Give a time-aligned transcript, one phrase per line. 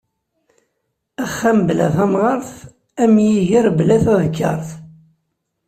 [1.23, 2.49] Axxam bla tamɣart
[3.03, 4.67] am yiger bla tadekkart.